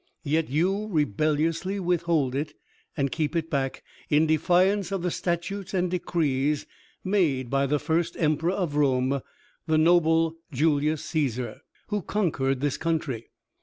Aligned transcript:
Yet 0.23 0.49
you 0.49 0.87
rebelliously 0.87 1.79
withhold 1.79 2.33
it 2.33 2.55
and 2.97 3.11
keep 3.11 3.35
it 3.35 3.51
back, 3.51 3.83
in 4.09 4.25
defiance 4.25 4.91
of 4.91 5.03
the 5.03 5.11
statutes 5.11 5.75
and 5.75 5.91
decrees 5.91 6.65
made 7.03 7.51
by 7.51 7.67
the 7.67 7.77
first 7.77 8.15
Emperor 8.17 8.49
of 8.53 8.75
Rome, 8.75 9.21
the 9.67 9.77
noble 9.77 10.37
Julius 10.51 11.05
Caesar, 11.05 11.61
who 11.89 12.01
conquered 12.01 12.61
this 12.61 12.77
country. 12.77 13.27